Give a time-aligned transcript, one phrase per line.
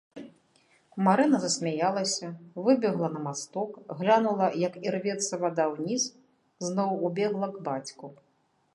[1.07, 2.27] Марына засмяялася,
[2.69, 3.69] выбегла на масток,
[4.01, 6.11] глянула, як ірвецца вада ўніз,
[6.67, 8.05] зноў убегла к бацьку.